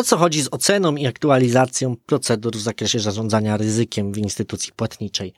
[0.00, 5.32] O co chodzi z oceną i aktualizacją procedur w zakresie zarządzania ryzykiem w instytucji płatniczej?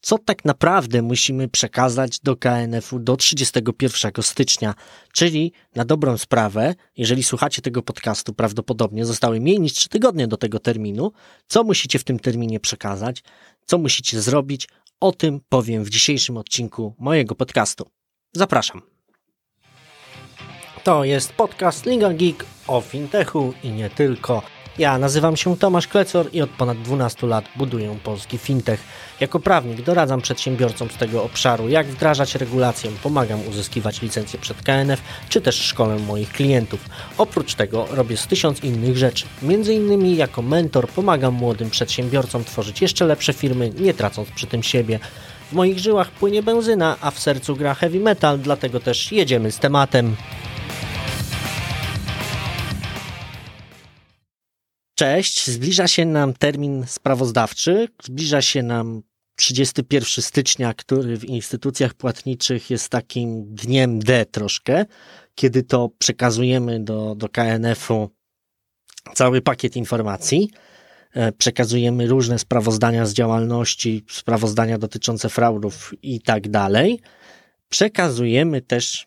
[0.00, 4.74] Co tak naprawdę musimy przekazać do KNF-u do 31 stycznia,
[5.12, 10.36] czyli na dobrą sprawę, jeżeli słuchacie tego podcastu, prawdopodobnie zostały mniej niż 3 tygodnie do
[10.36, 11.12] tego terminu,
[11.46, 13.22] co musicie w tym terminie przekazać,
[13.66, 14.68] co musicie zrobić,
[15.00, 17.90] o tym powiem w dzisiejszym odcinku mojego podcastu.
[18.32, 18.91] Zapraszam.
[20.84, 24.42] To jest podcast Legal Geek o fintechu i nie tylko.
[24.78, 28.80] Ja nazywam się Tomasz Klecor i od ponad 12 lat buduję polski fintech.
[29.20, 35.02] Jako prawnik doradzam przedsiębiorcom z tego obszaru, jak wdrażać regulacje, pomagam uzyskiwać licencję przed KNF,
[35.28, 36.80] czy też szkolę moich klientów.
[37.18, 39.24] Oprócz tego robię z tysiąc innych rzeczy.
[39.42, 44.62] Między innymi jako mentor pomagam młodym przedsiębiorcom tworzyć jeszcze lepsze firmy, nie tracąc przy tym
[44.62, 44.98] siebie.
[45.50, 49.58] W moich żyłach płynie benzyna, a w sercu gra heavy metal, dlatego też jedziemy z
[49.58, 50.16] tematem.
[54.94, 59.02] Cześć, zbliża się nam termin sprawozdawczy, zbliża się nam
[59.36, 64.84] 31 stycznia, który w instytucjach płatniczych jest takim dniem D troszkę,
[65.34, 68.10] kiedy to przekazujemy do, do KNF-u
[69.14, 70.50] cały pakiet informacji.
[71.14, 77.00] E, przekazujemy różne sprawozdania z działalności, sprawozdania dotyczące fraudów i tak dalej.
[77.68, 79.06] Przekazujemy też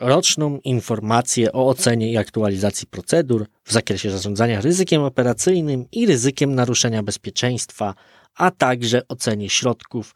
[0.00, 7.02] roczną informację o ocenie i aktualizacji procedur w zakresie zarządzania ryzykiem operacyjnym i ryzykiem naruszenia
[7.02, 7.94] bezpieczeństwa,
[8.34, 10.14] a także ocenie środków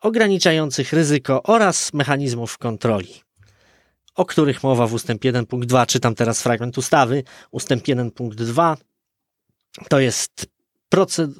[0.00, 3.14] ograniczających ryzyko oraz mechanizmów kontroli,
[4.14, 5.86] o których mowa w ustęp 1 punkt 2.
[5.86, 7.24] Czytam teraz fragment ustawy.
[7.50, 8.76] Ustęp 1 punkt 2
[9.88, 10.46] to jest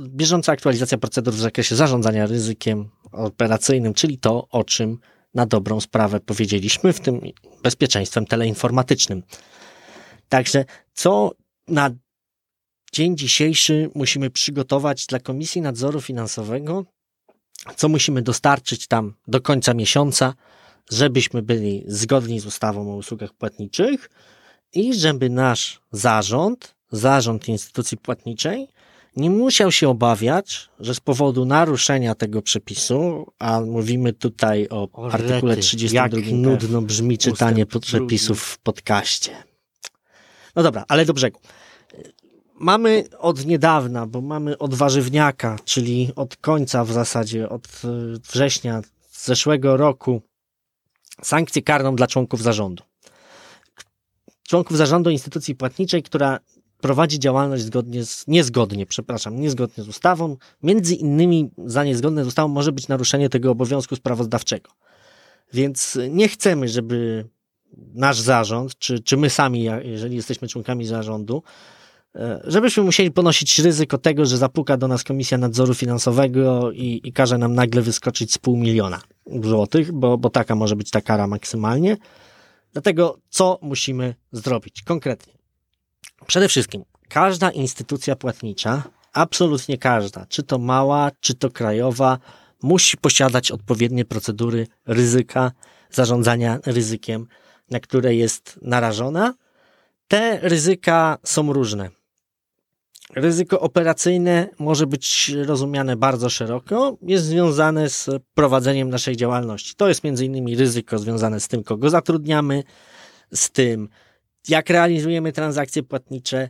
[0.08, 4.98] bieżąca aktualizacja procedur w zakresie zarządzania ryzykiem operacyjnym, czyli to, o czym
[5.34, 7.20] na dobrą sprawę powiedzieliśmy, w tym
[7.62, 9.22] bezpieczeństwem teleinformatycznym.
[10.28, 11.30] Także co
[11.68, 11.90] na
[12.92, 16.84] dzień dzisiejszy musimy przygotować dla Komisji Nadzoru Finansowego,
[17.76, 20.34] co musimy dostarczyć tam do końca miesiąca,
[20.90, 24.10] żebyśmy byli zgodni z ustawą o usługach płatniczych
[24.72, 28.68] i żeby nasz zarząd, zarząd instytucji płatniczej,
[29.16, 35.10] nie musiał się obawiać, że z powodu naruszenia tego przepisu, a mówimy tutaj o, o
[35.10, 39.30] artykule 32, jak nudno brzmi czytanie przepisów w podcaście.
[40.56, 41.40] No dobra, ale do brzegu.
[42.54, 47.88] Mamy od niedawna, bo mamy od warzywniaka, czyli od końca w zasadzie, od e,
[48.32, 50.22] września zeszłego roku,
[51.22, 52.82] sankcję karną dla członków zarządu.
[54.48, 56.38] Członków zarządu instytucji płatniczej, która
[56.82, 60.36] prowadzi działalność zgodnie z, niezgodnie, przepraszam, niezgodnie z ustawą.
[60.62, 64.70] Między innymi za niezgodne z ustawą może być naruszenie tego obowiązku sprawozdawczego.
[65.52, 67.28] Więc nie chcemy, żeby
[67.94, 71.42] nasz zarząd, czy, czy my sami, jeżeli jesteśmy członkami zarządu,
[72.14, 77.12] e, żebyśmy musieli ponosić ryzyko tego, że zapuka do nas Komisja Nadzoru Finansowego i, i
[77.12, 79.00] każe nam nagle wyskoczyć z pół miliona
[79.42, 81.96] złotych, bo, bo taka może być ta kara maksymalnie.
[82.72, 85.41] Dlatego co musimy zrobić konkretnie?
[86.26, 88.82] Przede wszystkim każda instytucja płatnicza,
[89.12, 92.18] absolutnie każda, czy to mała, czy to krajowa,
[92.62, 95.52] musi posiadać odpowiednie procedury ryzyka,
[95.90, 97.26] zarządzania ryzykiem,
[97.70, 99.34] na które jest narażona.
[100.08, 101.90] Te ryzyka są różne.
[103.14, 109.74] Ryzyko operacyjne może być rozumiane bardzo szeroko, jest związane z prowadzeniem naszej działalności.
[109.76, 112.62] To jest innymi ryzyko związane z tym, kogo zatrudniamy,
[113.34, 113.88] z tym,
[114.48, 116.48] jak realizujemy transakcje płatnicze,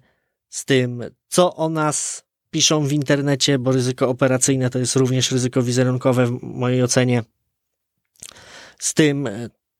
[0.48, 5.62] z tym, co o nas piszą w internecie, bo ryzyko operacyjne to jest również ryzyko
[5.62, 7.22] wizerunkowe w mojej ocenie,
[8.78, 9.28] z tym,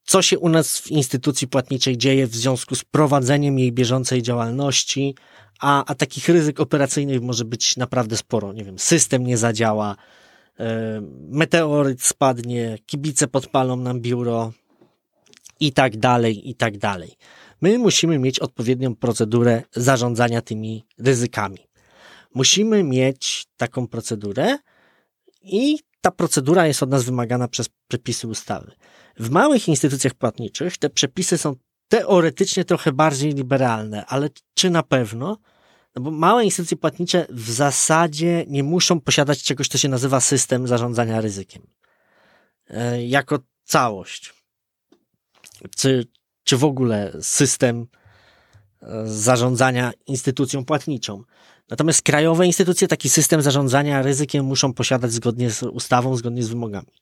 [0.05, 5.15] co się u nas w instytucji płatniczej dzieje w związku z prowadzeniem jej bieżącej działalności,
[5.61, 8.53] a, a takich ryzyk operacyjnych może być naprawdę sporo.
[8.53, 9.97] Nie wiem, system nie zadziała,
[10.61, 14.53] e, meteoryt spadnie, kibice podpalą nam biuro
[15.61, 17.17] i tak dalej, i tak dalej.
[17.63, 21.69] My musimy mieć odpowiednią procedurę zarządzania tymi ryzykami.
[22.35, 24.59] Musimy mieć taką procedurę
[25.43, 28.73] i ta procedura jest od nas wymagana przez przepisy ustawy.
[29.17, 31.57] W małych instytucjach płatniczych te przepisy są
[31.89, 35.39] teoretycznie trochę bardziej liberalne, ale czy na pewno?
[35.95, 40.69] No bo małe instytucje płatnicze w zasadzie nie muszą posiadać czegoś, co się nazywa system
[40.69, 41.63] zarządzania ryzykiem.
[42.71, 44.35] E, jako całość.
[45.77, 46.07] Czy,
[46.45, 47.87] czy w ogóle system
[48.83, 51.23] e, zarządzania instytucją płatniczą.
[51.71, 56.93] Natomiast krajowe instytucje taki system zarządzania ryzykiem muszą posiadać zgodnie z ustawą, zgodnie z wymogami.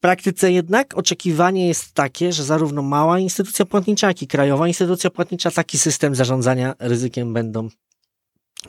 [0.00, 5.50] praktyce jednak oczekiwanie jest takie, że zarówno mała instytucja płatnicza, jak i krajowa instytucja płatnicza
[5.50, 7.68] taki system zarządzania ryzykiem będą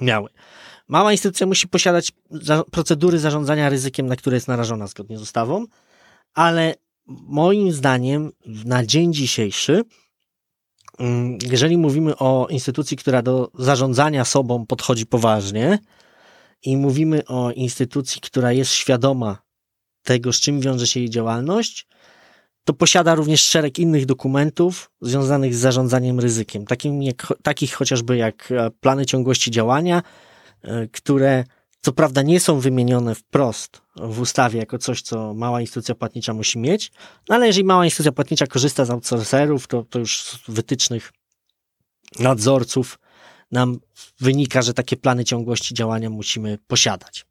[0.02, 0.30] miały.
[0.88, 2.12] Mała instytucja musi posiadać
[2.72, 5.66] procedury zarządzania ryzykiem, na które jest narażona zgodnie z ustawą,
[6.34, 6.76] ale
[7.28, 8.32] moim zdaniem
[8.66, 9.82] na dzień dzisiejszy,
[11.00, 15.80] mm, jeżeli mówimy o instytucji, która do zarządzania sobą podchodzi poważnie
[16.64, 19.38] i mówimy o instytucji, która jest świadoma
[20.04, 21.88] tego, z czym wiąże się jej działalność,
[22.64, 28.52] to posiada również szereg innych dokumentów związanych z zarządzaniem ryzykiem, takim jak, takich chociażby jak
[28.52, 30.02] e, plany ciągłości działania,
[30.62, 31.44] e, które
[31.82, 36.60] co prawda nie są wymienione wprost w ustawie jako coś, co mała instytucja płatnicza musi
[36.60, 36.92] mieć,
[37.30, 41.14] no ale jeżeli mała instytucja płatnicza korzysta z outsourcerów, to, to już z wytycznych
[42.20, 43.00] nadzorców
[43.52, 43.80] nam
[44.20, 47.26] wynika, że takie plany ciągłości działania musimy posiadać.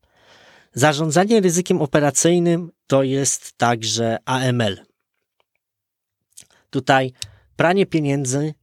[0.75, 4.81] Zarządzanie ryzykiem operacyjnym to jest także AML.
[6.70, 7.12] Tutaj
[7.56, 8.55] pranie pieniędzy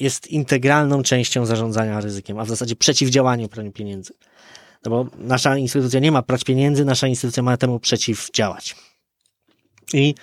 [0.00, 4.12] jest integralną częścią zarządzania ryzykiem, a w zasadzie przeciwdziałanie praniu pieniędzy.
[4.86, 8.76] No bo nasza instytucja nie ma prać pieniędzy, nasza instytucja ma temu przeciwdziałać.
[9.92, 10.14] I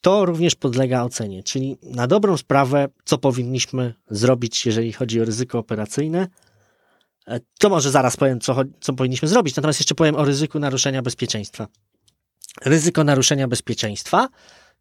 [0.00, 5.58] to również podlega ocenie, czyli na dobrą sprawę, co powinniśmy zrobić, jeżeli chodzi o ryzyko
[5.58, 6.28] operacyjne.
[7.26, 11.02] E, to może zaraz powiem, co, co powinniśmy zrobić, natomiast jeszcze powiem o ryzyku naruszenia
[11.02, 11.66] bezpieczeństwa.
[12.64, 14.28] Ryzyko naruszenia bezpieczeństwa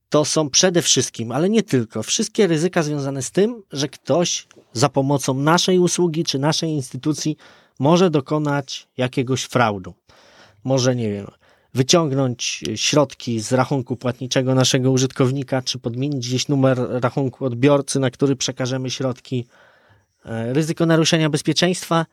[0.09, 4.89] to są przede wszystkim, ale nie tylko, wszystkie ryzyka związane z tym, że ktoś za
[4.89, 7.37] pomocą naszej usługi czy naszej instytucji
[7.81, 9.93] może dokonać jakiegoś fraudu.
[10.63, 11.27] Może, nie wiem,
[11.73, 18.35] wyciągnąć środki z rachunku płatniczego naszego użytkownika, czy podmienić gdzieś numer rachunku odbiorcy, na który
[18.35, 19.47] przekażemy środki.
[20.25, 22.05] E, ryzyko naruszenia bezpieczeństwa.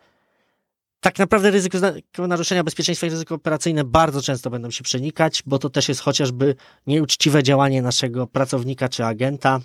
[1.00, 1.79] Tak naprawdę ryzyko
[2.19, 6.55] naruszenia bezpieczeństwa i ryzyko operacyjne bardzo często będą się przenikać, bo to też jest chociażby
[6.87, 9.61] nieuczciwe działanie naszego pracownika czy agenta.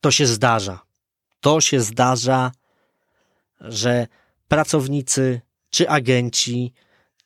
[0.00, 0.80] To się zdarza.
[1.40, 2.52] To się zdarza,
[3.60, 4.06] że
[4.50, 6.72] pracownicy, czy agenci,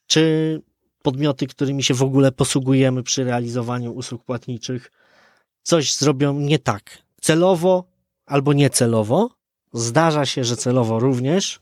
[0.07, 0.63] czy
[1.03, 4.91] podmioty, którymi się w ogóle posługujemy przy realizowaniu usług płatniczych,
[5.63, 6.99] coś zrobią nie tak.
[7.21, 7.85] Celowo
[8.27, 9.31] albo niecelowo.
[9.73, 11.61] Zdarza się, że celowo również,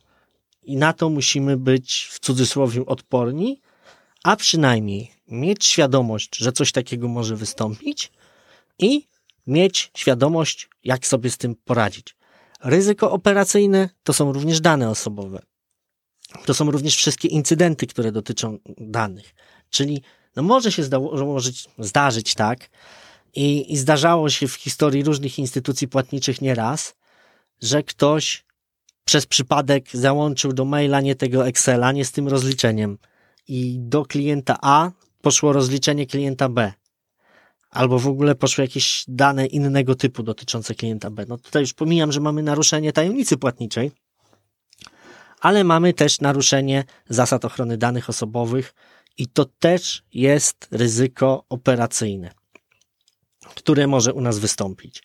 [0.63, 3.61] i na to musimy być w cudzysłowie odporni,
[4.25, 8.13] a przynajmniej mieć świadomość, że coś takiego może wystąpić
[8.79, 9.07] i
[9.47, 12.17] mieć świadomość, jak sobie z tym poradzić.
[12.65, 15.52] Ryzyko operacyjne to są również dane osobowe.
[16.45, 19.35] To są również wszystkie incydenty, które dotyczą danych.
[19.71, 20.03] Czyli
[20.37, 22.71] no może się zdarzyć, zdarzyć tak,
[23.35, 26.95] i, i zdarzało się w historii różnych instytucji płatniczych nieraz,
[27.63, 28.45] że ktoś
[29.05, 32.99] przez przypadek załączył do maila nie tego Excela, nie z tym rozliczeniem.
[33.49, 34.91] I do klienta A
[35.23, 36.73] poszło rozliczenie klienta B.
[37.71, 41.25] Albo w ogóle poszły jakieś dane innego typu dotyczące klienta B.
[41.29, 43.91] No tutaj już pomijam, że mamy naruszenie tajemnicy płatniczej,
[45.43, 48.75] ale mamy też naruszenie zasad ochrony danych osobowych
[49.19, 52.31] i to też jest ryzyko operacyjne,
[53.55, 55.03] które może u nas wystąpić.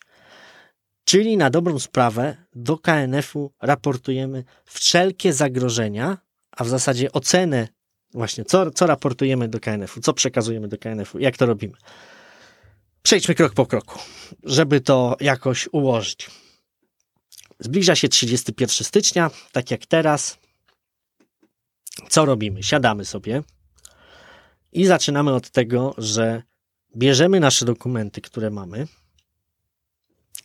[1.04, 6.18] Czyli na dobrą sprawę do KNF-u raportujemy wszelkie zagrożenia,
[6.50, 7.68] a w zasadzie ocenę
[8.14, 11.74] właśnie, co, co raportujemy do KNF-u, co przekazujemy do KNF-u, jak to robimy.
[13.02, 13.98] Przejdźmy krok po kroku,
[14.42, 16.30] żeby to jakoś ułożyć.
[17.58, 20.38] Zbliża się 31 stycznia, tak jak teraz.
[22.08, 22.62] Co robimy?
[22.62, 23.42] Siadamy sobie
[24.72, 26.42] i zaczynamy od tego, że
[26.96, 28.86] bierzemy nasze dokumenty, które mamy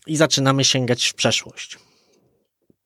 [0.08, 1.80] i zaczynamy sięgać w przeszłość.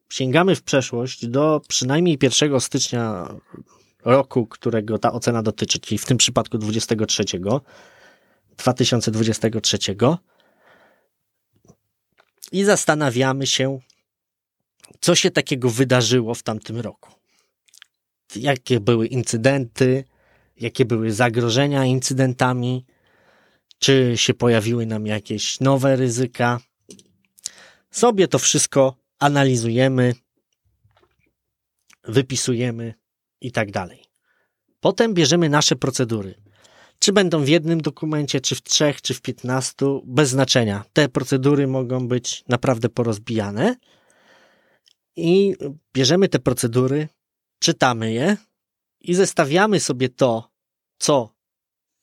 [0.10, 3.28] Sięgamy w przeszłość do przynajmniej 1 stycznia
[4.06, 7.24] roku, którego ta ocena dotyczy, czyli w tym przypadku 23,
[8.58, 9.78] 2023
[12.52, 13.80] i zastanawiamy się,
[15.00, 17.12] co się takiego wydarzyło w tamtym roku.
[18.36, 20.04] Jakie były incydenty,
[20.58, 22.86] jakie były zagrożenia incydentami,
[23.80, 26.60] czy się pojawiły nam jakieś nowe ryzyka.
[27.92, 30.14] Sobie to wszystko analizujemy,
[32.04, 32.94] wypisujemy
[33.42, 34.04] i tak dalej.
[34.80, 36.36] Potem bierzemy nasze procedury.
[37.00, 40.84] Czy będą w jednym dokumencie, czy w trzech, czy w piętnastu, bez znaczenia.
[40.94, 43.76] Te procedury mogą być naprawdę porozbijane
[45.18, 45.56] i
[45.94, 47.08] bierzemy te procedury,
[47.60, 48.38] czytamy je
[49.02, 50.52] i zestawiamy sobie to,
[50.98, 51.34] co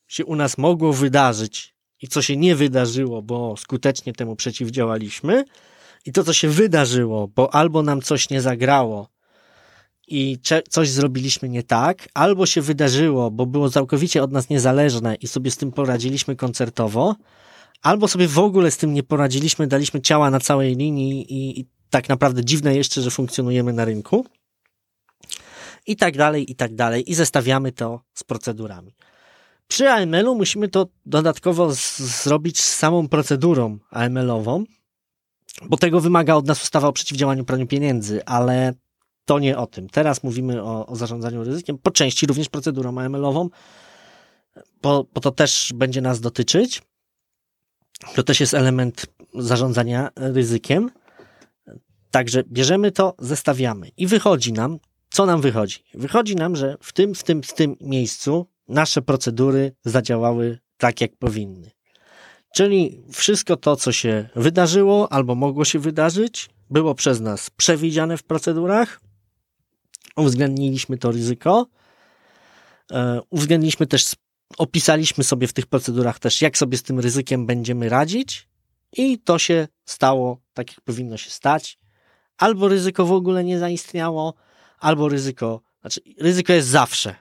[0.07, 5.45] się u nas mogło wydarzyć i co się nie wydarzyło, bo skutecznie temu przeciwdziałaliśmy,
[6.05, 9.09] i to, co się wydarzyło, bo albo nam coś nie zagrało
[10.07, 10.37] i
[10.69, 15.51] coś zrobiliśmy nie tak, albo się wydarzyło, bo było całkowicie od nas niezależne i sobie
[15.51, 17.15] z tym poradziliśmy koncertowo,
[17.81, 21.65] albo sobie w ogóle z tym nie poradziliśmy, daliśmy ciała na całej linii i, i
[21.89, 24.25] tak naprawdę dziwne jeszcze, że funkcjonujemy na rynku.
[25.87, 27.11] I tak dalej, i tak dalej.
[27.11, 28.95] I zestawiamy to z procedurami.
[29.67, 31.69] Przy AML-u musimy to dodatkowo
[32.23, 34.63] zrobić z samą procedurą AML-ową,
[35.61, 38.73] bo tego wymaga od nas ustawa o przeciwdziałaniu praniu pieniędzy, ale
[39.25, 39.89] to nie o tym.
[39.89, 43.49] Teraz mówimy o, o zarządzaniu ryzykiem, po części również procedurą AML-ową,
[44.81, 46.81] bo, bo to też będzie nas dotyczyć.
[48.15, 50.91] To też jest element zarządzania ryzykiem.
[52.15, 54.79] Także bierzemy to, zestawiamy i wychodzi nam,
[55.09, 55.83] co nam wychodzi?
[55.93, 61.17] Wychodzi nam, że w tym, w tym, w tym miejscu nasze procedury zadziałały tak, jak
[61.17, 61.71] powinny.
[62.53, 68.23] Czyli wszystko to, co się wydarzyło albo mogło się wydarzyć, było przez nas przewidziane w
[68.23, 69.01] procedurach,
[70.15, 71.67] uwzględniliśmy to ryzyko,
[72.91, 74.15] e, uwzględniliśmy też,
[74.57, 78.47] opisaliśmy sobie w tych procedurach też, jak sobie z tym ryzykiem będziemy radzić
[78.97, 81.84] i to się stało tak, jak powinno się stać.
[82.37, 84.33] Albo ryzyko w ogóle nie zaistniało,
[84.79, 87.15] albo ryzyko, znaczy ryzyko jest zawsze.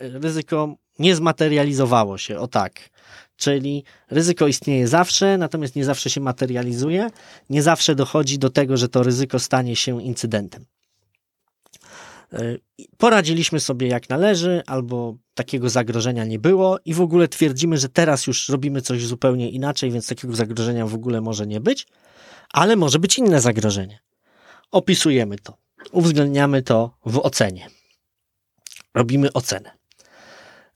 [0.00, 2.90] Ryzyko nie zmaterializowało się, o tak.
[3.36, 7.10] Czyli ryzyko istnieje zawsze, natomiast nie zawsze się materializuje,
[7.50, 10.64] nie zawsze dochodzi do tego, że to ryzyko stanie się incydentem.
[12.32, 12.56] E,
[12.98, 18.26] poradziliśmy sobie jak należy, albo takiego zagrożenia nie było, i w ogóle twierdzimy, że teraz
[18.26, 21.86] już robimy coś zupełnie inaczej, więc takiego zagrożenia w ogóle może nie być,
[22.52, 23.98] ale może być inne zagrożenie.
[24.72, 25.56] Opisujemy to,
[25.92, 27.70] uwzględniamy to w ocenie.
[28.94, 29.70] Robimy ocenę.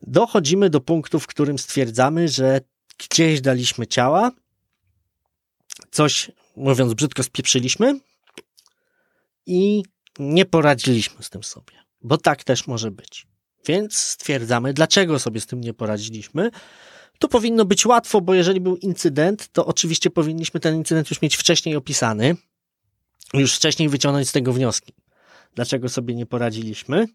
[0.02, 2.60] Dochodzimy do punktu, w którym stwierdzamy, że
[2.98, 4.30] gdzieś daliśmy ciała,
[5.90, 8.00] coś, mówiąc brzydko, spieprzyliśmy
[9.46, 9.82] i
[10.18, 11.72] nie poradziliśmy z tym sobie,
[12.02, 13.26] bo tak też może być.
[13.66, 16.50] Więc stwierdzamy, dlaczego sobie z tym nie poradziliśmy.
[17.18, 21.36] To powinno być łatwo, bo jeżeli był incydent, to oczywiście powinniśmy ten incydent już mieć
[21.36, 22.36] wcześniej opisany,
[23.34, 24.94] już wcześniej wyciągnąć z tego wnioski.
[25.54, 27.06] Dlaczego sobie nie poradziliśmy?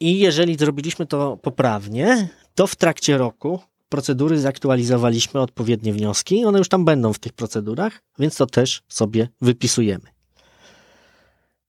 [0.00, 6.44] I jeżeli zrobiliśmy to poprawnie, to w trakcie roku procedury zaktualizowaliśmy odpowiednie wnioski.
[6.44, 10.18] One już tam będą w tych procedurach, więc to też sobie wypisujemy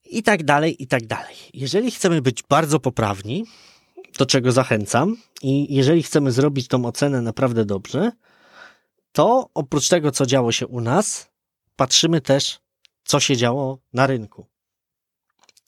[0.10, 1.36] i tak dalej, i tak dalej.
[1.54, 3.46] Jeżeli chcemy być bardzo poprawni,
[4.18, 8.12] do czego zachęcam, i jeżeli chcemy zrobić tą ocenę naprawdę dobrze,
[9.12, 11.30] to oprócz tego, co działo się u nas,
[11.76, 12.60] patrzymy też,
[13.04, 14.46] co się działo na rynku.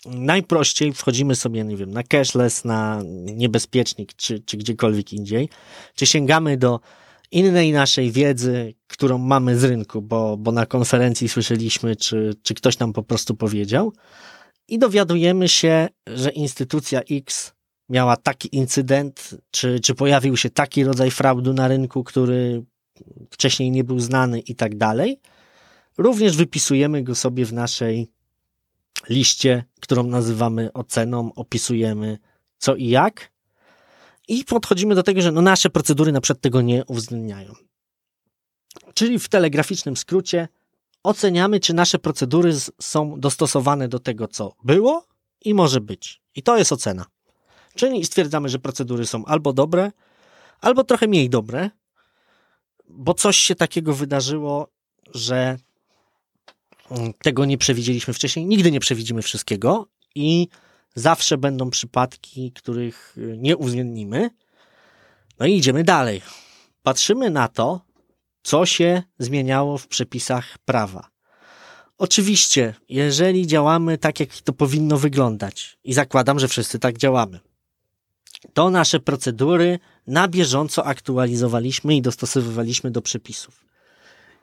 [0.06, 5.50] Najprościej wchodzimy sobie, nie wiem, na cashless, na niebezpiecznik, czy, czy gdziekolwiek indziej,
[5.96, 6.80] czy sięgamy do
[7.32, 12.80] innej naszej wiedzy, którą mamy z rynku, bo, bo na konferencji słyszeliśmy, czy, czy ktoś
[12.80, 13.94] nam po prostu powiedział,
[14.68, 17.54] i dowiadujemy się, że instytucja X
[17.90, 22.64] miała taki incydent, czy, czy pojawił się taki rodzaj fraudu na rynku, który
[23.32, 25.20] wcześniej nie był znany i tak dalej.
[26.02, 28.12] Również wypisujemy go sobie w naszej
[29.10, 32.18] liście, którą nazywamy oceną, opisujemy
[32.58, 33.32] co i jak.
[34.28, 37.54] I podchodzimy do tego, że no nasze procedury na przykład tego nie uwzględniają.
[38.94, 40.48] Czyli w telegraficznym skrócie
[41.04, 45.06] oceniamy, czy nasze procedury są dostosowane do tego, co było
[45.46, 46.22] i może być.
[46.36, 47.06] I to jest ocena.
[47.76, 49.92] Czyli stwierdzamy, że procedury są albo dobre,
[50.62, 51.70] albo trochę mniej dobre,
[52.90, 54.68] bo coś się takiego wydarzyło,
[55.14, 55.58] że
[57.24, 58.46] tego nie przewidzieliśmy wcześniej.
[58.46, 60.48] Nigdy nie przewidzimy wszystkiego i
[60.96, 64.30] zawsze będą przypadki, których y, nie uwzględnimy.
[65.40, 66.22] No i idziemy dalej.
[66.84, 67.82] Patrzymy na to,
[68.44, 71.10] co się zmieniało w przepisach prawa.
[71.98, 77.40] Oczywiście, jeżeli działamy tak, jak to powinno wyglądać, i zakładam, że wszyscy tak działamy,
[78.54, 83.71] to nasze procedury na bieżąco aktualizowaliśmy i dostosowywaliśmy do przepisów.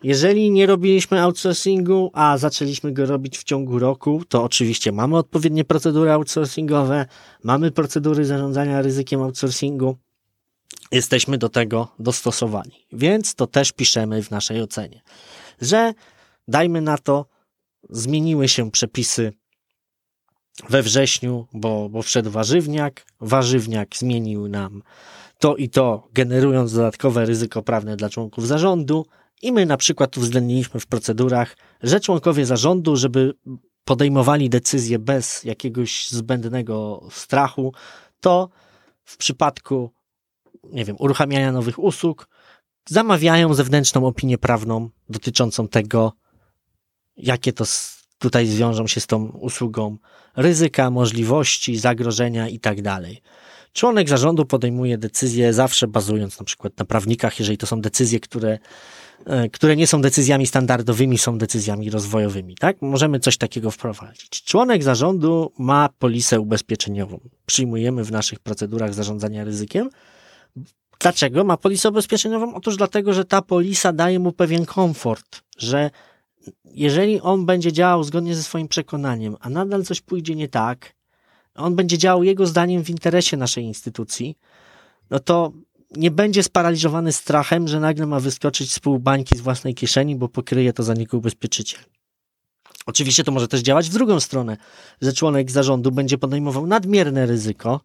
[0.02, 5.64] Jeżeli nie robiliśmy outsourcingu, a zaczęliśmy go robić w ciągu roku, to oczywiście mamy odpowiednie
[5.64, 7.06] procedury outsourcingowe,
[7.44, 9.96] mamy procedury zarządzania ryzykiem outsourcingu,
[10.92, 12.86] jesteśmy do tego dostosowani.
[12.92, 15.02] Więc to też piszemy w naszej ocenie,
[15.60, 15.94] że
[16.48, 17.26] dajmy na to,
[17.90, 19.32] zmieniły się przepisy
[20.68, 23.06] we wrześniu, bo, bo wszedł warzywniak.
[23.20, 24.82] Warzywniak zmienił nam
[25.38, 29.06] to i to, generując dodatkowe ryzyko prawne dla członków zarządu.
[29.42, 33.35] I my na przykład uwzględniliśmy w procedurach, że członkowie zarządu, żeby
[33.85, 37.75] podejmowali decyzje bez jakiegoś zbędnego strachu,
[38.21, 38.49] to
[39.04, 39.92] w przypadku
[40.73, 42.28] nie wiem, uruchamiania nowych usług,
[42.88, 46.12] zamawiają zewnętrzną opinię prawną dotyczącą tego,
[47.16, 47.64] jakie to
[48.18, 49.99] tutaj zwiążą się z tą usługą
[50.37, 52.78] ryzyka, możliwości, zagrożenia i tak.
[53.72, 58.58] Członek zarządu podejmuje decyzje zawsze bazując na przykład na prawnikach, jeżeli to są decyzje, które,
[59.26, 62.82] e, które nie są decyzjami standardowymi, są decyzjami rozwojowymi, tak?
[62.82, 64.44] Możemy coś takiego wprowadzić.
[64.44, 67.20] Członek zarządu ma polisę ubezpieczeniową.
[67.46, 69.90] Przyjmujemy w naszych procedurach zarządzania ryzykiem.
[71.00, 72.54] Dlaczego ma polisę ubezpieczeniową?
[72.54, 75.90] Otóż dlatego, że ta polisa daje mu pewien komfort, że
[76.64, 80.97] jeżeli on będzie działał zgodnie ze swoim przekonaniem, a nadal coś pójdzie nie tak,
[81.58, 84.36] on będzie działał jego zdaniem w interesie naszej instytucji,
[85.10, 85.52] no to
[85.96, 90.28] nie będzie sparaliżowany strachem, że nagle ma wyskoczyć z pół bańki z własnej kieszeni, bo
[90.28, 91.80] pokryje to za niego ubezpieczyciel.
[92.86, 94.56] Oczywiście to może też działać w drugą stronę,
[95.02, 97.80] że członek zarządu będzie podejmował nadmierne ryzyko,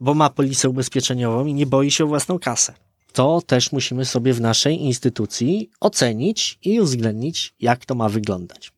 [0.00, 2.74] bo ma polisę ubezpieczeniową i nie boi się o własną kasę.
[3.12, 8.72] To też musimy sobie w naszej instytucji ocenić i uwzględnić, jak to ma wyglądać.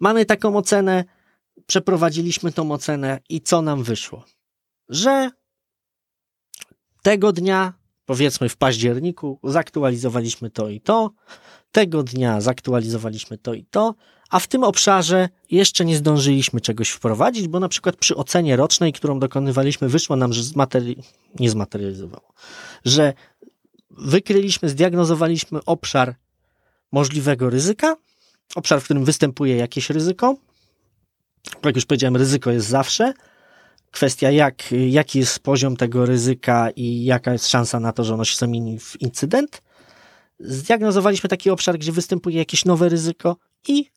[0.00, 1.04] Mamy taką ocenę
[1.68, 4.24] przeprowadziliśmy tą ocenę i co nam wyszło?
[4.88, 5.30] Że
[7.02, 7.72] tego dnia,
[8.06, 11.10] powiedzmy w październiku, zaktualizowaliśmy to i to,
[11.72, 13.94] tego dnia zaktualizowaliśmy to i to,
[14.30, 18.92] a w tym obszarze jeszcze nie zdążyliśmy czegoś wprowadzić, bo na przykład przy ocenie rocznej,
[18.92, 21.02] którą dokonywaliśmy, wyszło nam, że zmateri-
[21.40, 22.32] nie zmaterializowało,
[22.84, 23.12] że
[23.90, 26.14] wykryliśmy, zdiagnozowaliśmy obszar
[26.92, 27.96] możliwego ryzyka,
[28.54, 30.36] obszar, w którym występuje jakieś ryzyko,
[31.64, 33.12] jak już powiedziałem, ryzyko jest zawsze.
[33.90, 38.24] Kwestia, jak, jaki jest poziom tego ryzyka i jaka jest szansa na to, że ono
[38.24, 39.62] się zamieni w incydent.
[40.40, 43.36] Zdiagnozowaliśmy taki obszar, gdzie występuje jakieś nowe ryzyko
[43.68, 43.90] i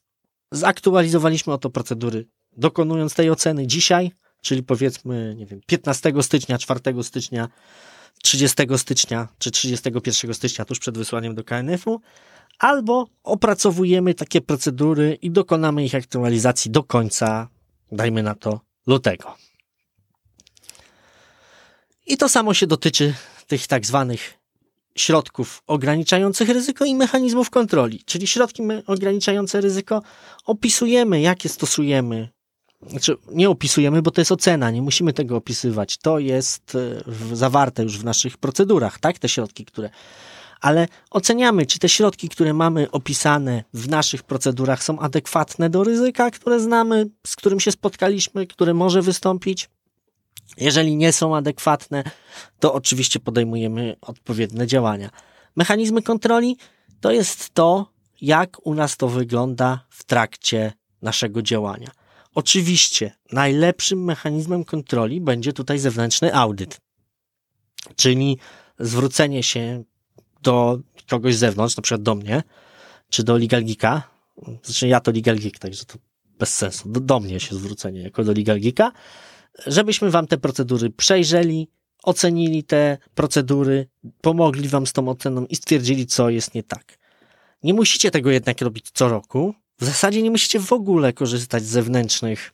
[0.52, 7.48] zaktualizowaliśmy oto procedury, dokonując tej oceny dzisiaj, czyli powiedzmy, nie wiem, 15 stycznia, 4 stycznia,
[8.24, 12.02] 30 stycznia czy 31 stycznia, tuż przed wysłaniem do KNF-u,
[12.62, 17.50] albo opracowujemy takie procedury i dokonamy ich aktualizacji do końca,
[17.92, 19.36] dajmy na to, lutego.
[22.08, 23.14] I to samo się dotyczy
[23.48, 24.34] tych tak zwanych
[24.96, 28.04] środków ograniczających ryzyko i mechanizmów kontroli.
[28.06, 30.02] Czyli środki ograniczające ryzyko
[30.46, 32.30] opisujemy, jakie stosujemy.
[32.88, 35.98] Znaczy, nie opisujemy, bo to jest ocena, nie musimy tego opisywać.
[35.98, 36.76] To jest
[37.32, 39.20] e, zawarte już w naszych procedurach, tak?
[39.20, 39.90] Te środki, które
[40.62, 46.32] ale oceniamy, czy te środki, które mamy opisane w naszych procedurach są adekwatne do ryzyka,
[46.32, 49.70] które znamy, z którym się spotkaliśmy, które może wystąpić.
[50.58, 52.04] Jeżeli nie są adekwatne,
[52.60, 55.10] to oczywiście podejmujemy odpowiednie działania.
[55.56, 56.58] Mechanizmy kontroli
[57.02, 61.92] to jest to, jak u nas to wygląda w trakcie naszego działania.
[62.36, 66.78] Oczywiście najlepszym mechanizmem kontroli będzie tutaj zewnętrzny audyt,
[67.96, 68.38] czyli
[68.80, 69.84] zwrócenie się
[70.42, 72.44] do kogoś z zewnątrz, na przykład do mnie,
[73.10, 74.04] czy do Legal Geeka,
[74.64, 75.98] znaczy ja to Legal Geek, także to
[76.40, 78.92] bez sensu, do, do mnie się zwrócenie jako do Legal Geeka,
[79.68, 81.68] żebyśmy wam te procedury przejrzeli,
[82.04, 83.88] ocenili te procedury,
[84.22, 86.98] pomogli wam z tą oceną i stwierdzili, co jest nie tak.
[87.64, 89.54] Nie musicie tego jednak robić co roku.
[89.80, 92.54] W zasadzie nie musicie w ogóle korzystać z zewnętrznych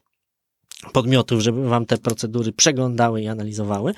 [0.93, 3.93] podmiotów, żeby wam te procedury przeglądały i analizowały.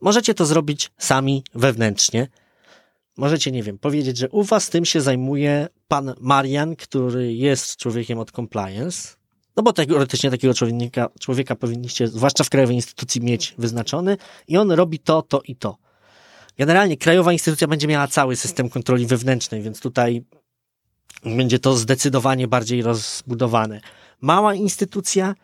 [0.00, 2.28] Możecie to zrobić sami wewnętrznie
[3.16, 8.18] możecie, nie wiem, powiedzieć, że u was tym się zajmuje pan Marian, który jest człowiekiem
[8.18, 9.08] od compliance,
[9.56, 14.16] no bo teoretycznie takiego człowieka, człowieka powinniście, zwłaszcza w krajowej instytucji, mieć wyznaczony
[14.48, 15.76] i on robi to, to i to.
[16.58, 20.24] Generalnie krajowa instytucja będzie miała cały system kontroli wewnętrznej, więc tutaj
[21.24, 23.80] będzie to zdecydowanie bardziej rozbudowane.
[24.20, 25.34] Mała instytucja,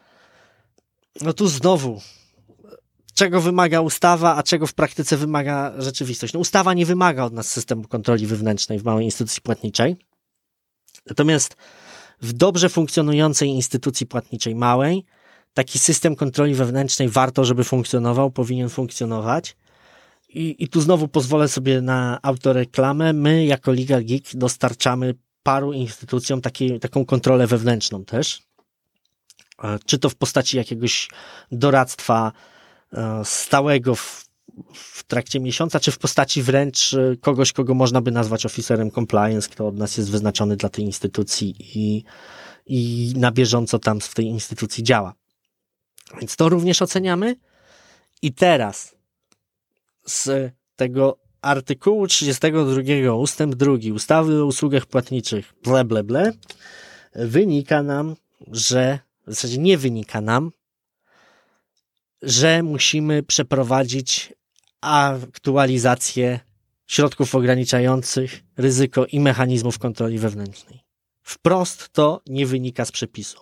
[1.20, 2.00] no tu znowu
[3.18, 6.34] czego wymaga ustawa, a czego w praktyce wymaga rzeczywistość.
[6.34, 9.96] No, ustawa nie wymaga od nas systemu kontroli wewnętrznej w małej instytucji płatniczej.
[11.06, 11.56] Natomiast
[12.22, 15.04] w dobrze funkcjonującej instytucji płatniczej małej,
[15.54, 19.56] taki system kontroli wewnętrznej warto, żeby funkcjonował, powinien funkcjonować.
[20.28, 23.12] I, i tu znowu pozwolę sobie na autoreklamę.
[23.12, 28.42] My, jako Legal Geek, dostarczamy paru instytucjom taki, taką kontrolę wewnętrzną też.
[29.86, 31.08] Czy to w postaci jakiegoś
[31.52, 32.32] doradztwa,
[33.24, 34.28] stałego w,
[34.72, 39.48] w trakcie miesiąca, czy w postaci wręcz e, kogoś, kogo można by nazwać oficerem compliance,
[39.48, 42.04] kto od nas jest wyznaczony dla tej instytucji i,
[42.66, 45.14] i na bieżąco tam w tej instytucji działa.
[46.20, 47.36] Więc to również oceniamy.
[48.22, 48.94] I teraz
[50.06, 56.32] z tego artykułu 32 ustęp 2 ustawy o usługach płatniczych ble, ble, ble
[57.14, 60.52] wynika nam, że w zasadzie nie wynika nam,
[62.22, 64.32] że musimy przeprowadzić
[64.80, 66.40] aktualizację
[66.86, 70.80] środków ograniczających ryzyko i mechanizmów kontroli wewnętrznej.
[71.22, 73.38] Wprost to nie wynika z przepisu.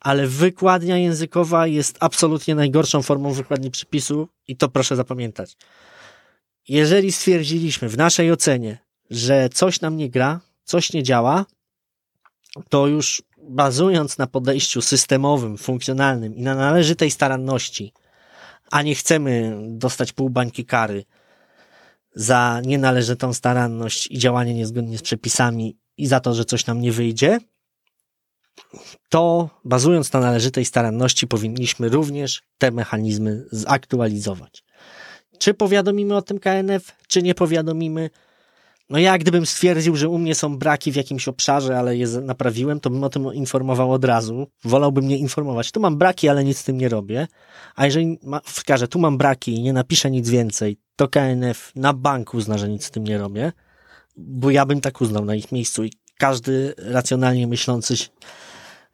[0.00, 5.56] Ale wykładnia językowa jest absolutnie najgorszą formą wykładni przepisu i to proszę zapamiętać.
[6.68, 8.78] Jeżeli stwierdziliśmy w naszej ocenie,
[9.10, 11.46] że coś nam nie gra, coś nie działa,
[12.68, 17.92] to już bazując na podejściu systemowym, funkcjonalnym i na należytej staranności,
[18.70, 21.04] a nie chcemy dostać pół bańki kary
[22.14, 26.92] za nienależytą staranność i działanie niezgodnie z przepisami i za to, że coś nam nie
[26.92, 27.38] wyjdzie,
[29.08, 34.64] to bazując na należytej staranności powinniśmy również te mechanizmy zaktualizować.
[35.38, 38.10] Czy powiadomimy o tym KNF, czy nie powiadomimy,
[38.90, 42.80] no ja gdybym stwierdził, że u mnie są braki w jakimś obszarze, ale je naprawiłem,
[42.80, 44.46] to bym o tym informował od razu.
[44.64, 45.72] Wolałbym nie informować.
[45.72, 47.26] Tu mam braki, ale nic z tym nie robię.
[47.74, 51.92] A jeżeli ma, wskażę, tu mam braki i nie napiszę nic więcej, to KNF na
[51.92, 53.52] bank uzna, że nic z tym nie robię,
[54.16, 57.94] bo ja bym tak uznał na ich miejscu i każdy racjonalnie myślący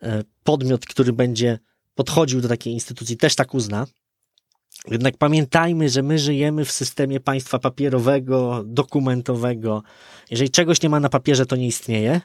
[0.02, 1.58] e, podmiot, który będzie
[1.94, 3.86] podchodził do takiej instytucji, też tak uzna.
[4.90, 9.82] Jednak pamiętajmy, że my żyjemy w systemie państwa papierowego, dokumentowego.
[10.30, 12.20] Jeżeli czegoś nie ma na papierze, to nie istnieje.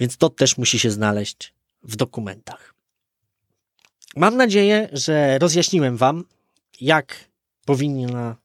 [0.00, 2.74] Więc to też musi się znaleźć w dokumentach.
[4.16, 6.24] Mam nadzieję, że rozjaśniłem Wam,
[6.80, 7.30] jak
[7.64, 8.36] powinna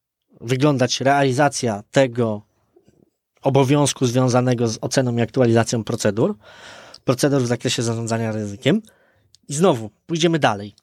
[0.41, 2.41] wyglądać realizacja tego
[3.41, 6.37] obowiązku związanego z oceną i aktualizacją procedur,
[7.03, 8.81] procedur w zakresie zarządzania ryzykiem.
[9.49, 10.75] I znowu, pójdziemy dalej.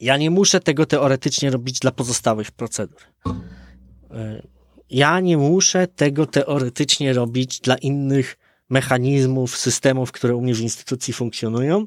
[0.00, 3.00] Ja nie muszę tego teoretycznie robić dla pozostałych procedur.
[4.10, 4.42] E,
[4.90, 8.36] ja nie muszę tego teoretycznie robić dla innych
[8.70, 11.86] mechanizmów, systemów, które u mnie w instytucji funkcjonują.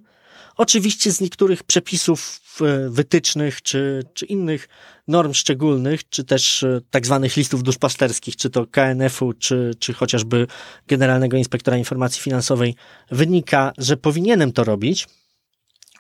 [0.58, 4.70] Oczywiście z niektórych przepisów e, wytycznych, czy, czy innych
[5.08, 10.48] norm szczególnych, czy też e, tak zwanych listów duszpasterskich, czy to KNF-u, czy, czy chociażby
[10.88, 12.76] Generalnego Inspektora Informacji Finansowej,
[13.12, 15.08] wynika, że powinienem to robić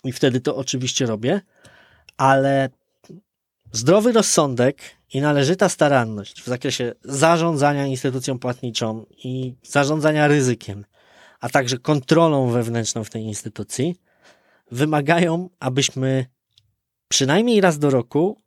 [0.04, 1.42] i wtedy to oczywiście robię
[2.22, 2.70] ale
[3.72, 4.82] zdrowy rozsądek
[5.14, 10.86] i należyta staranność w zakresie zarządzania instytucją płatniczą i zarządzania ryzykiem,
[11.40, 13.96] a także kontrolą wewnętrzną w tej instytucji,
[14.72, 16.26] wymagają, abyśmy
[17.08, 18.38] przynajmniej raz do roku,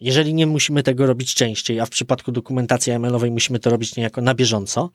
[0.00, 4.20] jeżeli nie musimy tego robić częściej, a w przypadku dokumentacji ML-owej musimy to robić niejako
[4.20, 4.90] na bieżąco,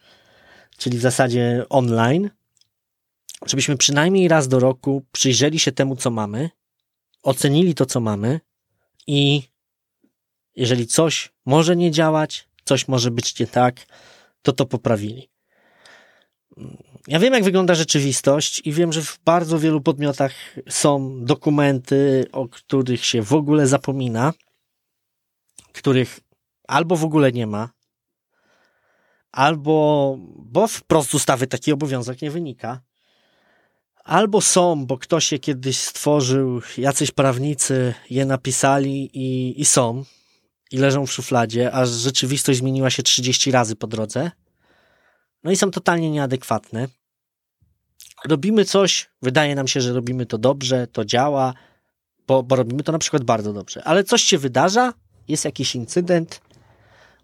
[0.78, 2.30] czyli w zasadzie online,
[3.46, 6.50] żebyśmy przynajmniej raz do roku przyjrzeli się temu, co mamy
[7.24, 8.40] ocenili to, co mamy
[9.08, 9.44] i
[10.56, 13.86] jeżeli coś może nie działać, coś może być nie tak,
[14.42, 15.30] to to poprawili.
[17.08, 20.34] Ja wiem, jak wygląda rzeczywistość i wiem, że w bardzo wielu podmiotach
[20.70, 24.34] są dokumenty, o których się w ogóle zapomina,
[25.74, 26.20] których
[26.68, 27.70] albo w ogóle nie ma,
[29.32, 32.82] albo, bo wprost z ustawy taki obowiązek nie wynika,
[34.04, 40.04] albo są, bo ktoś je kiedyś stworzył, jacyś prawnicy je napisali i, i są,
[40.72, 44.32] i leżą w szufladzie, a rzeczywistość zmieniła się 30 razy po drodze.
[45.44, 46.88] No i są totalnie nieadekwatne.
[48.26, 51.54] Robimy coś, wydaje nam się, że robimy to dobrze, to działa,
[52.28, 54.94] bo, bo robimy to na przykład bardzo dobrze, ale coś się wydarza,
[55.28, 56.42] jest jakiś incydent,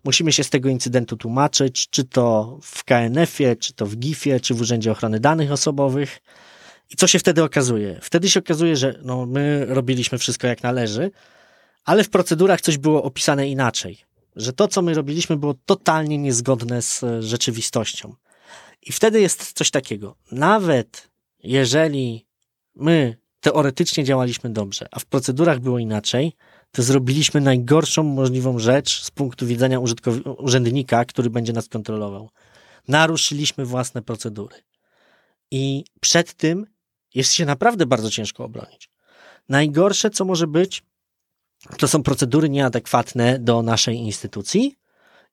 [0.03, 4.53] musimy się z tego incydentu tłumaczyć, czy to w KNF-ie, czy to w GIF-ie, czy
[4.53, 6.19] w Urzędzie Ochrony Danych Osobowych.
[6.89, 7.99] I co się wtedy okazuje?
[8.01, 11.11] Wtedy się okazuje, że no, my robiliśmy wszystko jak należy,
[11.85, 13.97] ale w procedurach coś było opisane inaczej.
[14.35, 18.15] Że to, co my robiliśmy, było totalnie niezgodne z e, rzeczywistością.
[18.81, 20.15] I wtedy jest coś takiego.
[20.31, 21.09] Nawet
[21.43, 22.25] jeżeli
[22.75, 26.33] my teoretycznie działaliśmy dobrze, a w procedurach było inaczej,
[26.71, 29.79] to zrobiliśmy najgorszą możliwą rzecz z punktu widzenia
[30.37, 32.29] urzędnika, który będzie nas kontrolował.
[32.87, 34.55] Naruszyliśmy własne procedury.
[35.51, 36.65] I przed tym
[37.15, 38.89] jest się naprawdę bardzo ciężko obronić.
[39.49, 40.83] Najgorsze, co może być,
[41.77, 44.75] to są procedury nieadekwatne do naszej instytucji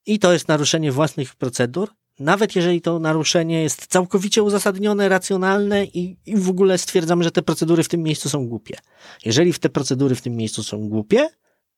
[0.06, 6.16] i to jest naruszenie własnych procedur, nawet jeżeli to naruszenie jest całkowicie uzasadnione, racjonalne i,
[6.26, 8.78] i w ogóle stwierdzamy, że te procedury w tym miejscu są głupie.
[9.24, 11.28] Jeżeli te procedury w tym miejscu są głupie,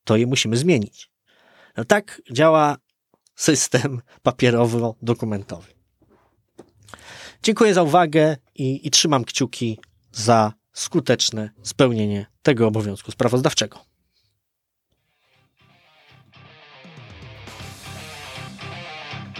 [0.04, 1.10] to je musimy zmienić.
[1.76, 2.76] No tak działa
[3.34, 5.78] system papierowo-dokumentowy.
[7.42, 9.78] Dziękuję za uwagę i, i trzymam kciuki
[10.12, 13.88] za skuteczne spełnienie tego obowiązku sprawozdawczego.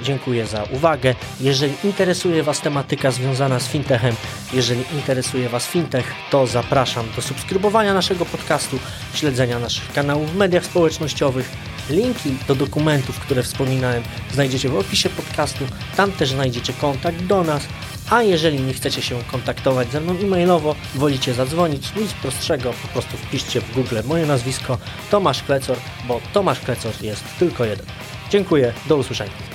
[0.02, 1.14] Dziękuję za uwagę.
[1.40, 4.14] Jeżeli interesuje Was tematyka związana z fintechem,
[4.52, 8.78] jeżeli interesuje Was fintech, to zapraszam do subskrybowania naszego podcastu,
[9.14, 11.50] śledzenia naszych kanałów w mediach społecznościowych.
[11.90, 14.02] Linki do dokumentów, które wspominałem,
[14.33, 15.64] znajdziecie w opisie podcastu.
[15.96, 17.62] Tam też znajdziecie kontakt do nas
[18.11, 23.16] A jeżeli nie chcecie się kontaktować ze mną e-mailowo, wolicie zadzwonić, nic prostszego, po prostu
[23.16, 24.79] wpiszcie w Google moje nazwisko
[25.11, 25.77] Tomasz Klecor,
[26.09, 27.87] bo Tomasz Klecor jest tylko jeden.
[28.31, 29.48] Dziękuję, do usłyszenia.